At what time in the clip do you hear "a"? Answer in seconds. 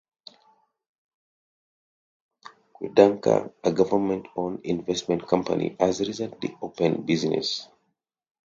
3.63-3.71